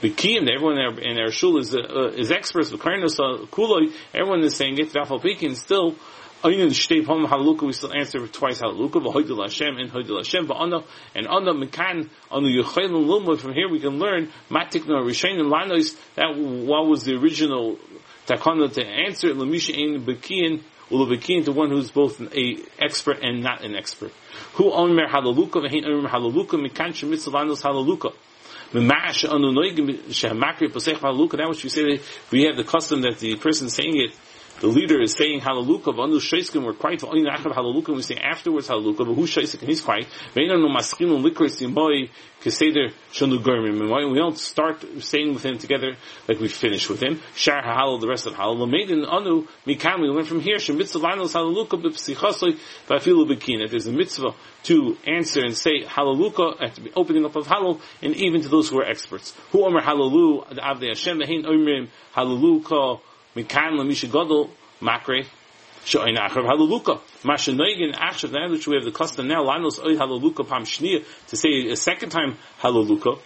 Seinu 0.00 0.14
B'Kiyim. 0.14 0.50
Everyone 0.50 0.78
in 0.98 1.16
their, 1.16 1.30
shul 1.30 1.58
is 1.58 1.74
uh, 1.74 2.12
is 2.14 2.30
experts. 2.30 2.70
Kuloi. 2.72 3.92
Everyone 4.14 4.40
is 4.40 4.56
saying 4.56 4.78
it. 4.78 4.92
V'Afal 4.92 5.22
Pekin 5.22 5.54
still. 5.54 5.94
Ayin 6.44 6.68
shtei 6.68 7.04
pom 7.04 7.26
haluka, 7.26 7.62
we 7.62 7.72
still 7.72 7.96
answer 7.96 8.26
twice 8.28 8.60
haluka, 8.60 9.02
v'hoidil 9.02 9.42
Hashem, 9.42 9.78
and 9.78 9.90
hoidil 9.90 10.18
Hashem, 10.18 10.46
v'ana, 10.46 10.84
and 11.14 11.26
ana 11.26 11.54
mekan, 11.54 12.10
anu 12.30 12.62
yuchayl 12.62 12.90
lumud, 12.90 13.38
from 13.40 13.54
here 13.54 13.70
we 13.70 13.80
can 13.80 13.98
learn, 13.98 14.30
matik 14.50 14.86
no 14.86 14.96
rishain 14.96 15.40
and 15.40 15.50
lanos, 15.50 15.96
that 16.14 16.36
what 16.36 16.86
was 16.86 17.04
the 17.04 17.14
original 17.16 17.78
takana 18.26 18.70
to 18.70 18.84
answer, 18.84 19.28
lamisha 19.28 19.74
ein 19.74 20.04
bekiyin, 20.04 20.62
ulabekiyin, 20.90 21.46
to 21.46 21.52
one 21.52 21.70
who's 21.70 21.90
both 21.90 22.20
an 22.20 22.28
a 22.36 22.58
expert 22.78 23.22
and 23.22 23.42
not 23.42 23.64
an 23.64 23.74
expert. 23.74 24.12
Who 24.56 24.70
omer 24.70 25.08
halaluka, 25.08 25.66
v'hein 25.66 25.86
omer 25.86 26.10
halaluka, 26.10 26.62
mekan 26.62 26.90
shemitz 26.90 27.26
lanos 27.32 27.62
halaluka. 27.62 28.12
That 28.72 29.14
which 31.48 31.64
you 31.64 31.70
say, 31.70 32.00
we 32.30 32.44
have 32.44 32.56
the 32.56 32.64
custom 32.64 33.02
that 33.02 33.18
the 33.18 33.36
person 33.36 33.70
saying 33.70 33.96
it 33.96 34.14
the 34.60 34.68
leader 34.68 35.00
is 35.02 35.12
saying 35.12 35.40
halaluka, 35.40 35.94
v'anu 35.94 36.18
sheiskim, 36.18 36.64
we're 36.64 36.72
quiet, 36.72 37.00
v'anu 37.00 37.26
achav 37.30 37.54
halaluka, 37.54 37.94
we 37.94 38.00
say 38.02 38.16
afterwards 38.16 38.68
halaluka, 38.68 38.98
but 38.98 39.14
who 39.14 39.26
sheisik, 39.26 39.60
and 39.60 39.68
he's 39.68 39.82
quiet, 39.82 40.06
we 40.34 40.48
don't 44.18 44.38
start 44.38 44.84
saying 45.00 45.34
with 45.34 45.44
him 45.44 45.58
together 45.58 45.96
like 46.28 46.40
we 46.40 46.48
finish 46.48 46.88
with 46.88 47.02
him, 47.02 47.20
shar 47.34 47.62
halal, 47.62 48.00
the 48.00 48.08
rest 48.08 48.26
of 48.26 48.32
halal, 48.34 48.58
l'meidin 48.58 49.06
anu, 49.06 49.46
mikam, 49.66 50.00
we 50.00 50.08
learn 50.08 50.24
from 50.24 50.40
here, 50.40 50.56
shemitzvah 50.56 51.02
lanos 51.02 51.34
halaluka, 51.34 51.78
b'psichasoi, 51.82 52.58
v'afilu 52.88 53.26
b'kin, 53.28 53.62
if 53.62 53.70
there's 53.70 53.86
a 53.86 53.92
mitzvah 53.92 54.34
to 54.62 54.96
answer 55.06 55.44
and 55.44 55.56
say 55.56 55.82
halaluka, 55.82 56.62
at 56.62 56.76
the 56.76 56.90
opening 56.96 57.26
up 57.26 57.36
of 57.36 57.46
halal, 57.46 57.80
and 58.00 58.14
even 58.16 58.40
to 58.40 58.48
those 58.48 58.70
who 58.70 58.78
are 58.78 58.84
experts. 58.86 59.34
Who 59.52 59.66
omer 59.66 59.82
halalu, 59.82 60.48
the 60.48 60.62
avdei 60.62 60.88
Hashem, 60.88 61.18
v'hein 61.18 61.44
omrim, 61.44 61.88
halaluka, 62.14 63.00
Mikan 63.36 63.74
Lamisha 63.74 64.10
Gadol 64.10 64.50
Makre 64.80 65.26
Shoin 65.84 66.16
Achav 66.16 66.44
Halaluka. 66.46 67.00
Mashanoigin 67.22 67.94
Achav 67.94 68.32
now 68.32 68.50
which 68.50 68.66
we 68.66 68.74
have 68.74 68.84
the 68.84 68.90
custom 68.90 69.28
now, 69.28 69.44
Lanos 69.44 69.78
Oy 69.78 69.94
Halaluka 69.94 70.48
Pam 70.48 70.64
Shnia 70.64 71.04
to 71.28 71.36
say 71.36 71.68
a 71.68 71.76
second 71.76 72.08
time 72.08 72.36
Halaluka. 72.60 73.20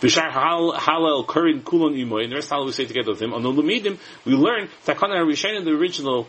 V'shar 0.00 0.30
halal 0.30 1.26
kurin 1.26 1.62
kulon 1.62 1.98
imoy, 1.98 2.22
and 2.22 2.32
the 2.32 2.36
rest 2.36 2.50
halal 2.50 2.66
we 2.66 2.72
say 2.72 2.84
together 2.84 3.10
with 3.10 3.20
him. 3.20 3.34
On 3.34 3.42
the 3.42 3.50
lemidim, 3.50 3.98
we 4.24 4.34
learn 4.34 4.68
takana 4.86 5.26
rishayim 5.26 5.64
the 5.64 5.72
original 5.72 6.28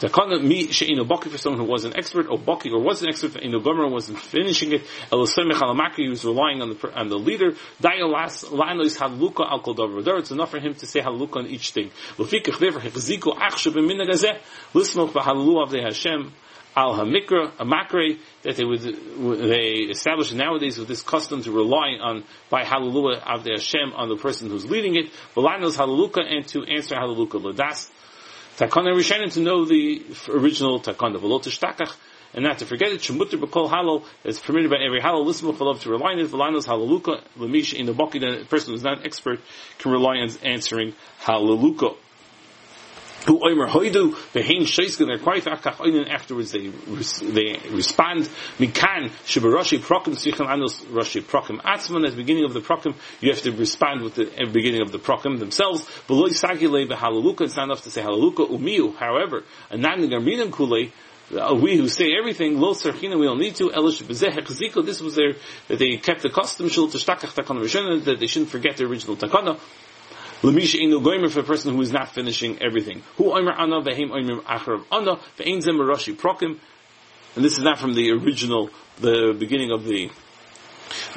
Takana 0.00 0.42
mi 0.42 0.70
she'ino 0.70 1.04
baki 1.04 1.30
for 1.30 1.38
someone 1.38 1.64
who 1.64 1.70
was 1.70 1.84
an 1.84 1.96
expert, 1.96 2.26
or 2.28 2.38
baki 2.38 2.70
or 2.70 2.80
was 2.80 3.02
an 3.02 3.08
expert, 3.08 3.42
ino 3.42 3.60
gomer 3.60 3.88
wasn't 3.88 4.18
finishing 4.18 4.72
it. 4.72 4.82
Elosemech 5.10 5.52
alamakri, 5.52 6.04
he 6.04 6.08
was 6.08 6.22
relying 6.22 6.60
on 6.60 6.68
the 6.68 6.92
on 6.94 7.08
the 7.08 7.18
leader. 7.18 7.52
Lanois 7.80 8.98
haluka 8.98 9.50
al 9.50 9.60
kol 9.60 9.74
davar 9.74 10.18
It's 10.18 10.30
enough 10.30 10.50
for 10.50 10.58
him 10.58 10.74
to 10.74 10.86
say 10.86 11.00
haluka 11.00 11.36
on 11.36 11.46
each 11.46 11.70
thing. 11.70 11.90
Lefikach 12.18 12.58
dever 12.58 12.80
hechziku 12.80 13.38
achshav 13.38 13.72
b'min 13.72 14.06
gazeh. 14.06 14.38
Lismoch 14.74 15.12
avdei 15.12 15.82
Hashem 15.82 16.30
al 16.76 16.94
hamikra, 16.94 17.52
a 17.58 17.64
makre, 17.64 18.18
that 18.42 18.56
they 18.56 18.64
would, 18.64 18.80
they 18.80 19.88
established 19.88 20.34
nowadays 20.34 20.76
with 20.76 20.88
this 20.88 21.02
custom 21.02 21.42
to 21.42 21.50
rely 21.50 21.96
on, 21.98 22.22
by 22.50 22.64
hallelujah 22.64 23.22
the 23.42 23.52
Hashem 23.52 23.94
on 23.94 24.10
the 24.10 24.16
person 24.16 24.50
who's 24.50 24.66
leading 24.66 24.94
it, 24.94 25.10
v'lanos 25.34 25.78
hallelujah, 25.78 26.36
and 26.36 26.46
to 26.48 26.64
answer 26.64 26.94
hallelujah 26.96 27.40
ladas. 27.40 27.90
Takana 28.56 28.94
Rishonim 28.94 29.30
to 29.34 29.40
know 29.40 29.66
the 29.66 30.02
original 30.30 30.80
takana, 30.80 31.18
v'lo 31.18 31.42
tishtakach, 31.42 31.94
and 32.32 32.42
not 32.42 32.58
to 32.60 32.64
forget 32.64 32.90
it, 32.90 33.00
shemutter 33.02 33.38
b'kol 33.38 33.68
halal, 33.68 34.02
is 34.24 34.40
permitted 34.40 34.70
by 34.70 34.78
every 34.78 34.98
halal, 34.98 35.30
for 35.58 35.64
love 35.66 35.82
to 35.82 35.90
rely 35.90 36.12
on 36.12 36.20
it, 36.20 36.28
v'lanos 36.28 36.64
hallelujah, 36.64 37.22
l'mish 37.36 37.74
in 37.74 37.84
the 37.84 37.92
baki, 37.92 38.18
the 38.18 38.46
person 38.46 38.72
who's 38.72 38.82
not 38.82 39.00
an 39.00 39.04
expert 39.04 39.40
can 39.78 39.92
rely 39.92 40.16
on 40.16 40.30
answering 40.42 40.94
hallelujah 41.18 41.96
who 43.26 43.40
oimer 43.40 43.68
hoidu 43.68 44.14
behein 44.32 44.66
they're 45.06 45.18
quite 45.18 45.44
achach 45.44 45.76
oinen 45.76 46.08
afterwards 46.08 46.52
they 46.52 46.68
they 46.68 47.60
respond. 47.70 48.28
Mikan 48.58 49.10
shibarashi 49.24 49.78
prokim 49.78 50.14
sicham 50.14 50.48
anos 50.48 50.80
rashi 50.84 51.22
prokim. 51.22 51.60
Atzman 51.62 52.04
at 52.04 52.12
the 52.12 52.16
beginning 52.16 52.44
of 52.44 52.54
the 52.54 52.60
prokim 52.60 52.94
you 53.20 53.30
have 53.30 53.42
to 53.42 53.52
respond 53.52 54.02
with 54.02 54.14
the 54.14 54.24
beginning 54.52 54.82
of 54.82 54.92
the 54.92 54.98
prokim 54.98 55.38
themselves. 55.38 55.86
Beloy 56.06 56.28
sagile 56.28 56.88
behalaluka 56.88 57.42
it's 57.42 57.56
not 57.56 57.64
enough 57.64 57.82
to 57.82 57.90
say 57.90 58.02
halaluka 58.02 58.48
umiu. 58.48 58.94
However 58.96 59.42
anan 59.70 60.00
garminim 60.08 60.50
kulei 60.50 60.92
uh, 61.34 61.54
we 61.60 61.76
who 61.76 61.88
say 61.88 62.12
everything, 62.16 62.60
lo 62.60 62.72
sarchina, 62.72 63.18
we 63.18 63.26
don't 63.26 63.40
need 63.40 63.56
to, 63.56 63.68
elish 63.70 64.00
bezeh 64.02 64.86
this 64.86 65.00
was 65.00 65.16
their, 65.16 65.34
that 65.66 65.78
they 65.78 65.96
kept 65.96 66.22
the 66.22 66.30
custom, 66.30 66.68
shul 66.68 66.86
tishtakach 66.86 67.34
takana 67.34 68.04
that 68.04 68.20
they 68.20 68.28
shouldn't 68.28 68.50
forget 68.50 68.76
the 68.76 68.84
original 68.84 69.16
takana, 69.16 69.58
Lamisha 70.46 70.80
inu 70.80 71.02
goymer 71.02 71.28
for 71.28 71.40
a 71.40 71.42
person 71.42 71.74
who 71.74 71.80
is 71.80 71.92
not 71.92 72.14
finishing 72.14 72.62
everything. 72.62 73.02
Who 73.16 73.24
oimer 73.24 73.52
ana 73.58 73.80
v'heim 73.80 74.10
oimer 74.10 74.42
acharav 74.44 74.84
ana 74.92 75.16
v'ein 75.36 75.60
zem 75.60 75.74
rashi 75.78 76.14
prokim. 76.14 76.60
And 77.34 77.44
this 77.44 77.58
is 77.58 77.64
not 77.64 77.80
from 77.80 77.94
the 77.94 78.12
original, 78.12 78.70
the 79.00 79.34
beginning 79.36 79.72
of 79.72 79.84
the 79.84 80.08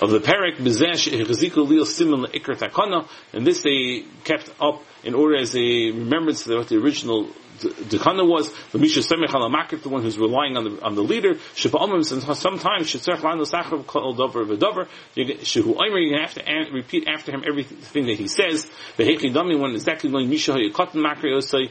of 0.02 0.10
the 0.10 0.20
parak 0.20 0.58
bezesh 0.58 1.08
chazikul 1.12 1.68
lil 1.70 1.86
simin 1.86 2.26
leikr 2.26 2.58
takana, 2.58 3.08
and 3.32 3.46
this 3.46 3.62
they 3.62 4.04
kept 4.24 4.50
up 4.60 4.84
in 5.04 5.14
order 5.14 5.38
as 5.38 5.56
a 5.56 5.92
remembrance 5.92 6.48
of 6.48 6.58
what 6.58 6.68
the 6.68 6.78
original 6.78 7.30
Dekana 7.60 8.28
was 8.28 8.54
the 8.72 8.80
Misha 8.80 9.02
Semech 9.02 9.30
Alamakif, 9.30 9.84
the 9.84 9.90
one 9.90 10.02
who's 10.02 10.18
relying 10.18 10.58
on 10.58 10.64
the 10.64 10.82
on 10.84 10.96
the 10.96 11.04
leader. 11.04 11.36
Shepa'omim, 11.56 12.04
sometimes 12.36 12.88
Shetzerch 12.88 13.20
Lanu 13.20 13.46
Sachrav 13.50 13.86
Kol 13.86 14.14
Dover 14.14 14.46
V'Dover. 14.46 14.88
Shehu 15.16 15.76
Omer, 15.76 16.00
you 16.00 16.18
have 16.20 16.34
to 16.36 16.44
repeat 16.72 17.08
after 17.08 17.32
him 17.32 17.44
everything 17.48 18.06
that 18.08 18.18
he 18.18 18.28
says. 18.28 18.70
The 18.98 19.04
Hechi 19.04 19.34
Dami, 19.34 19.60
when 19.60 19.72
exactly 19.72 20.10
going 20.10 20.30
Misha 20.30 20.54
Hayakot 20.54 20.92
Makri 20.94 21.32
Osai. 21.36 21.70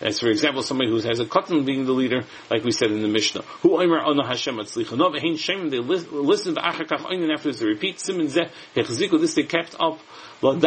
As 0.00 0.20
for 0.20 0.28
example, 0.28 0.62
somebody 0.62 0.90
who 0.90 1.00
has 1.00 1.20
a 1.20 1.26
cotton 1.26 1.64
being 1.64 1.84
the 1.84 1.92
leader, 1.92 2.22
like 2.50 2.64
we 2.64 2.72
said 2.72 2.90
in 2.90 3.02
the 3.02 3.08
Mishnah. 3.08 3.42
Who 3.62 3.80
Omer 3.80 4.00
Ono 4.00 4.24
Hashem 4.24 4.56
Atzlicha. 4.56 4.96
No, 4.96 5.10
Ve'hin 5.10 5.38
Shem, 5.38 5.68
they 5.68 5.78
listen 5.78 6.54
to 6.54 6.60
Achakach 6.60 7.02
Oinen 7.02 7.32
after 7.32 7.52
they 7.52 7.66
repeat. 7.66 7.98
Simen 7.98 8.30
Zeh, 8.30 8.50
Hechziku, 8.74 9.20
this 9.20 9.34
they 9.34 9.42
kept 9.42 9.76
up 9.78 10.00
to 10.40 10.58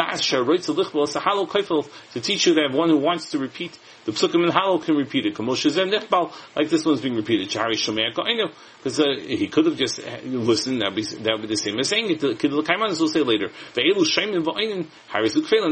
teach 2.22 2.46
you 2.46 2.54
that 2.54 2.70
one 2.72 2.90
who 2.90 2.98
wants 2.98 3.32
to 3.32 3.40
repeat 3.40 3.76
the 4.06 4.12
psukim 4.12 4.46
in 4.46 4.52
halal 4.52 4.84
can 4.84 4.96
repeat 4.96 5.26
it. 5.26 5.40
Like 6.56 6.70
this 6.70 6.86
one's 6.86 7.02
being 7.02 7.16
repeated. 7.16 7.48
Because 7.48 9.00
uh, 9.00 9.16
he 9.18 9.48
could 9.48 9.66
have 9.66 9.78
just 9.78 10.00
uh, 10.00 10.20
listened, 10.26 10.82
that 10.82 10.90
would 10.90 10.96
be, 10.96 11.04
that 11.04 11.32
would 11.32 11.44
be 11.44 11.48
the 11.48 11.56
same 11.56 11.80
as 11.80 11.88
saying 11.88 12.12
it. 12.12 12.20
The 12.20 12.36
will 13.00 13.08
say 13.08 13.22
later. 13.22 13.50
And 13.76 13.96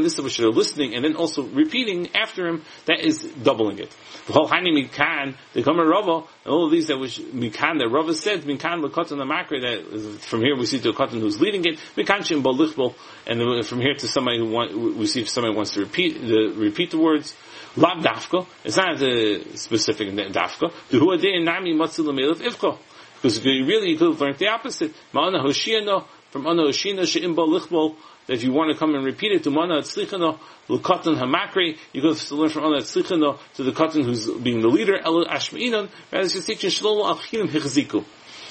this 0.04 0.14
is 0.14 0.22
what 0.22 0.38
you're 0.38 0.50
listening 0.50 0.94
and 0.94 1.04
then 1.04 1.14
also 1.14 1.42
repeating 1.42 2.16
after 2.16 2.48
him, 2.48 2.62
that 2.86 3.00
is 3.00 3.30
doubling 3.52 3.78
it. 3.78 3.94
The 4.26 4.32
whole 4.32 4.48
Hani 4.48 4.72
Mikan, 4.72 5.34
the 5.52 5.62
Kamar 5.62 5.86
Rava, 5.86 6.26
all 6.46 6.66
of 6.66 6.70
these 6.70 6.88
that 6.88 6.98
was 6.98 7.18
Mikan, 7.18 7.78
that 7.78 7.88
Rava 7.90 8.14
said, 8.14 8.42
Mikan 8.42 8.84
Lakatan 8.84 9.18
the 9.18 9.24
Makri, 9.24 9.62
that 9.62 10.20
from 10.20 10.40
here 10.40 10.56
we 10.56 10.66
see 10.66 10.78
to 10.80 10.90
a 10.90 10.92
Katan 10.92 11.20
who's 11.20 11.40
leading 11.40 11.64
it, 11.64 11.78
Mikan 11.96 12.24
Shem 12.24 12.42
Balichbal, 12.42 12.94
and 13.26 13.66
from 13.66 13.80
here 13.80 13.94
to 13.94 14.08
somebody 14.08 14.38
who 14.38 14.50
want, 14.50 14.76
we 14.76 15.06
see 15.06 15.22
if 15.22 15.28
somebody 15.28 15.54
wants 15.54 15.72
to 15.72 15.80
repeat, 15.80 16.20
the, 16.20 16.54
repeat 16.56 16.90
the 16.90 16.98
words, 16.98 17.34
Lab 17.76 18.02
Dafka, 18.02 18.46
it's 18.64 18.76
not 18.76 19.00
a 19.02 19.56
specific 19.56 20.08
Dafka, 20.08 20.72
the 20.90 20.98
who 20.98 21.06
Huadei 21.06 21.42
Nami 21.42 21.74
Matzil 21.74 22.12
Ifko. 22.12 22.78
Because 23.16 23.44
really 23.44 23.90
you 23.90 23.98
could 23.98 24.08
have 24.08 24.20
learned 24.20 24.38
the 24.38 24.48
opposite. 24.48 24.92
Ma'ana 25.14 25.44
Hoshiyano, 25.44 26.04
from 26.30 26.46
Ana 26.46 26.64
Hoshina 26.64 27.06
She'im 27.06 27.36
Lichbal, 27.36 27.94
that 28.26 28.34
if 28.34 28.42
you 28.42 28.52
want 28.52 28.72
to 28.72 28.78
come 28.78 28.94
and 28.94 29.04
repeat 29.04 29.32
it 29.32 29.44
to 29.44 29.50
Mana 29.50 29.80
Tzlichano, 29.80 30.38
L'katan 30.68 31.16
Hamakri, 31.16 31.76
you 31.92 32.00
to 32.14 32.34
learn 32.34 32.48
from 32.48 32.64
Ana 32.64 32.78
Tzlichano 32.78 33.38
to 33.54 33.62
the 33.62 33.72
Katan 33.72 34.04
who's 34.04 34.30
being 34.30 34.60
the 34.60 34.68
leader, 34.68 34.98
El 34.98 35.24
Ashma'inan, 35.24 35.88
rather 36.10 36.24
it's 36.24 36.34
just 36.34 36.46
teaching 36.46 36.70
Shalom 36.70 37.16
Achinim 37.16 37.48
Hichziku. 37.48 38.04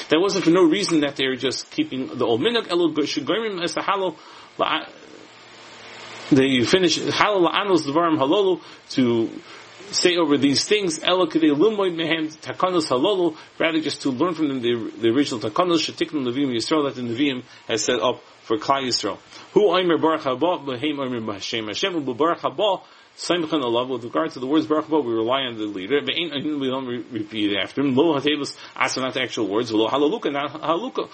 That 0.10 0.20
wasn't 0.20 0.46
for 0.46 0.52
no 0.52 0.64
reason 0.64 1.02
that 1.02 1.16
they 1.16 1.28
were 1.28 1.36
just 1.36 1.70
keeping 1.72 2.08
the 2.08 2.26
old 2.26 2.42
minhag, 2.42 2.70
El 2.70 2.90
Shigorim 2.90 3.64
as 3.64 3.76
the 3.76 3.82
halal, 3.82 4.18
they 6.32 6.62
finish 6.64 6.98
halal 6.98 7.54
anos 7.54 7.86
dvarim 7.86 8.18
halalu 8.18 8.62
to 8.90 9.30
say 9.92 10.16
over 10.16 10.38
these 10.38 10.64
things, 10.66 11.02
rather 11.02 11.26
just 13.82 14.02
to 14.02 14.10
learn 14.10 14.34
from 14.34 14.48
them 14.48 14.62
the, 14.62 14.92
the 15.00 15.10
original 15.10 15.42
takanos, 15.42 15.92
shetiknum 15.92 16.26
Nevi'im 16.26 16.56
Yisrael, 16.56 16.86
that 16.88 16.96
the 16.96 17.02
Nevi'im 17.02 17.44
has 17.68 17.84
set 17.84 18.00
up 18.00 18.24
for 18.52 18.58
Klal 18.58 18.84
Yisrael. 18.84 19.18
Who 19.54 19.62
Oimer 19.70 20.02
Baruch 20.02 20.22
Haba, 20.22 20.66
Behem 20.66 20.98
Oimer 20.98 21.34
Hashem, 21.34 21.68
Hashem, 21.68 22.04
Baruch 22.04 22.40
Haba, 22.40 22.82
Simchan 23.18 23.62
Allah, 23.64 23.86
with 23.86 24.04
regard 24.04 24.32
to 24.32 24.40
the 24.40 24.48
words 24.48 24.66
Baruch 24.66 24.88
Haba, 24.88 25.06
we 25.06 25.14
rely 25.14 25.42
on 25.42 25.58
the 25.58 25.66
leader, 25.66 26.02
but 26.02 26.16
we 26.16 26.68
don't 26.68 26.86
repeat 26.86 27.56
after 27.58 27.82
him. 27.82 27.96
Lo 27.96 28.20
HaTevus, 28.20 28.58
ask 28.76 28.98
not 28.98 29.16
actual 29.16 29.48
words, 29.48 29.72
Lo 29.72 29.88
Halaluka, 29.88 30.32
not 30.34 30.52
Haluka. 30.62 31.10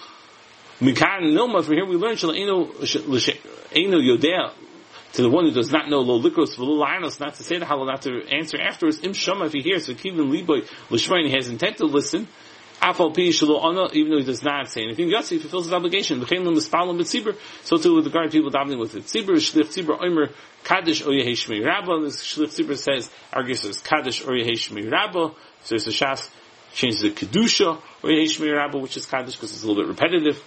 Mikan 0.80 1.22
Nilma, 1.32 1.62
from 1.64 1.74
here 1.74 1.86
we 1.86 1.96
learn, 1.96 2.16
Yodea, 3.76 4.52
to 5.12 5.22
the 5.22 5.30
one 5.30 5.44
who 5.44 5.52
does 5.52 5.72
not 5.72 5.88
know 5.88 6.00
lo 6.00 6.20
likros 6.20 6.56
v'lo 6.56 7.20
not 7.20 7.34
to 7.34 7.42
say 7.42 7.58
the 7.58 7.64
halal, 7.64 7.86
not 7.86 8.02
to 8.02 8.22
answer 8.30 8.60
afterwards. 8.60 9.00
Im 9.02 9.14
shama, 9.14 9.46
if 9.46 9.52
he 9.52 9.62
hears, 9.62 9.86
so 9.86 9.94
liboy 9.94 10.68
l'shmayin, 10.90 11.26
he 11.26 11.32
has 11.32 11.48
intent 11.48 11.78
to 11.78 11.86
listen. 11.86 12.28
Even 12.80 14.10
though 14.10 14.18
he 14.18 14.24
does 14.24 14.42
not 14.42 14.68
say 14.70 14.82
anything. 14.84 15.08
He 15.08 15.38
fulfills 15.38 15.64
his 15.66 15.72
obligation. 15.72 16.24
So 17.64 17.76
too 17.76 17.94
with 17.94 18.06
regard 18.06 18.30
to 18.30 18.36
people 18.36 18.50
davening 18.50 18.78
with 18.78 18.94
it. 18.94 19.04
Tzibur, 19.04 19.36
shlich 19.36 19.68
tzibur, 19.74 19.98
oimer, 20.00 20.30
kaddish 20.64 21.02
o 21.02 21.08
yehi 21.08 21.32
shmei 21.32 21.64
rabba. 21.64 22.00
This 22.04 22.22
shlich 22.22 22.48
tzibur 22.48 22.76
says, 22.76 23.10
argues 23.32 23.60
says, 23.62 23.80
kaddish 23.80 24.22
o 24.24 24.30
yehi 24.30 24.52
shmei 24.52 24.90
rabba. 24.90 25.32
So 25.64 25.70
there's 25.70 25.86
a 25.88 25.90
shas, 25.90 26.30
changes 26.72 27.00
the 27.02 27.10
kedusha, 27.10 27.80
yehi 28.02 28.24
shmei 28.24 28.52
rabba, 28.56 28.78
which 28.78 28.96
is 28.96 29.06
kaddish, 29.06 29.34
because 29.34 29.52
it's 29.52 29.62
a 29.64 29.66
little 29.66 29.82
bit 29.82 29.88
repetitive. 29.88 30.42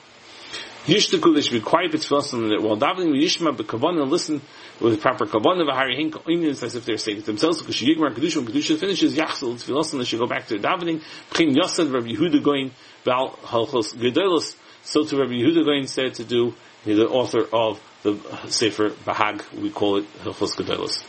Yishtaku, 0.85 1.35
they 1.35 1.41
should 1.41 1.53
be 1.53 1.61
quiet 1.61 1.91
betfilas, 1.91 2.31
that 2.31 2.61
while 2.61 2.75
davening 2.75 3.11
with 3.11 3.21
Yishma, 3.21 3.55
but 3.55 3.67
kavanah, 3.67 4.09
listen 4.09 4.41
with 4.79 4.99
proper 4.99 5.27
kavanah, 5.27 5.69
v'hari 5.69 5.95
hinka 5.95 6.25
onions, 6.25 6.63
as 6.63 6.75
if 6.75 6.85
they're 6.85 6.97
saying 6.97 7.19
it 7.19 7.25
themselves, 7.25 7.59
because 7.59 7.75
Shigigmar 7.75 8.15
Kedusha, 8.15 8.37
when 8.37 8.47
Kedusha 8.47 8.79
finishes, 8.79 9.15
Yachsel, 9.15 9.53
tfilas, 9.53 9.95
they 9.95 10.03
should 10.05 10.19
go 10.19 10.25
back 10.25 10.47
to 10.47 10.57
their 10.57 10.71
davening, 10.71 11.03
P'chim 11.29 11.55
Yosad, 11.55 11.93
Rabbi 11.93 12.07
Yehudai 12.07 12.41
Gaon, 12.41 12.71
Val 13.03 13.29
Halchos 13.43 13.95
Gedolos, 13.95 14.55
so 14.81 15.05
to 15.05 15.17
Rabbi 15.17 15.33
Yehudai 15.33 15.65
Gaon 15.65 15.87
said 15.87 16.15
to 16.15 16.23
do, 16.23 16.55
the 16.83 17.07
author 17.07 17.47
of 17.53 17.79
the 18.01 18.19
Sefer 18.47 18.89
Bahag, 18.89 19.43
we 19.53 19.69
call 19.69 19.97
it 19.97 20.13
Halchos 20.23 20.55
Gedolos. 20.55 21.03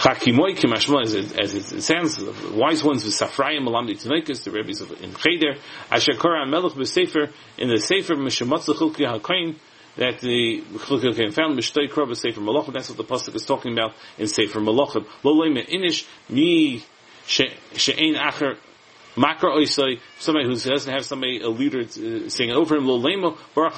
Chakimoy 0.00 0.56
kimashma, 0.56 1.02
as 1.02 1.12
it, 1.12 1.38
as 1.38 1.54
it 1.54 1.82
sounds, 1.82 2.16
the 2.16 2.32
wise 2.54 2.82
ones 2.82 3.04
with 3.04 3.12
Safrayim 3.12 3.68
Malamdi 3.68 4.02
Tanoikas, 4.02 4.44
the 4.44 4.50
rabbis 4.50 4.80
of, 4.80 4.92
in 5.02 5.14
Cheder, 5.14 5.56
Asher 5.90 6.14
Korah 6.14 6.46
Melech 6.46 6.72
B'Sefer, 6.72 7.30
in 7.58 7.68
the 7.68 7.76
Sefer 7.76 8.14
Mishamatza 8.14 8.74
Chilki 8.74 9.56
that 9.96 10.20
the 10.20 10.62
Chilki 10.62 11.14
HaKain 11.14 11.34
found, 11.34 11.58
Mishtoi 11.58 11.90
Korah 11.90 12.06
B'Sefer 12.06 12.38
Malachim, 12.38 12.72
that's 12.72 12.88
what 12.88 12.96
the 12.96 13.04
Pasuk 13.04 13.34
is 13.34 13.44
talking 13.44 13.74
about 13.74 13.92
in 14.16 14.26
Sefer 14.26 14.60
Malachim. 14.60 15.06
Lo 15.22 15.34
Leime 15.34 15.68
Inish, 15.68 16.06
Mi 16.30 16.82
She'ein 17.26 18.14
Acher, 18.14 18.56
Makra 19.16 19.54
Oisai, 19.54 20.00
somebody 20.18 20.46
who 20.46 20.54
doesn't 20.54 20.90
have 20.90 21.04
somebody, 21.04 21.42
a 21.42 21.48
leader 21.50 21.80
uh, 21.80 22.30
saying 22.30 22.52
over 22.52 22.76
him, 22.76 22.86
Lo 22.86 22.98
Leimo, 22.98 23.36
Baruch 23.54 23.74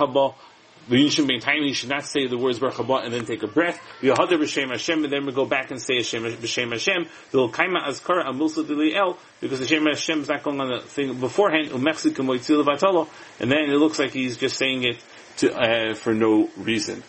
you 0.89 1.11
should 1.11 1.27
be 1.27 1.39
time, 1.39 1.63
you 1.63 1.75
should 1.75 1.89
not 1.89 2.05
say 2.05 2.27
the 2.27 2.39
words 2.39 2.59
Baruch 2.59 2.75
Haba 2.75 3.05
and 3.05 3.13
then 3.13 3.25
take 3.25 3.43
a 3.43 3.47
breath. 3.47 3.81
Yohada 4.01 4.33
b'shem 4.33 4.71
Hashem, 4.71 5.05
and 5.05 5.13
then 5.13 5.27
we 5.27 5.33
go 5.33 5.45
back 5.45 5.71
and 5.71 5.81
say 5.81 5.97
Hashem 5.97 6.23
b'shem 6.25 6.71
Hashem. 6.71 7.07
V'lo 7.33 7.51
kaima 7.53 7.87
azkara 7.87 8.27
amulsa 8.27 8.95
el 8.95 9.19
because 9.41 9.61
Hashem 9.61 9.87
Hashem 9.87 10.23
is 10.23 10.29
not 10.29 10.43
going 10.43 10.61
on 10.61 10.69
the 10.69 10.81
thing 10.81 11.15
beforehand. 11.19 11.69
Umechzik 11.69 13.09
and 13.41 13.51
then 13.51 13.59
it 13.71 13.77
looks 13.77 13.99
like 13.99 14.13
he's 14.13 14.37
just 14.37 14.57
saying 14.57 14.85
it 14.85 14.99
to, 15.39 15.55
uh, 15.55 15.95
for 15.95 16.15
no 16.15 16.49
reason. 16.57 17.03